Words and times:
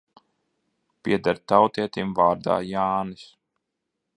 Pieder 1.07 1.39
tautietim 1.53 2.15
vārdā 2.21 2.59
Jānis. 2.71 3.29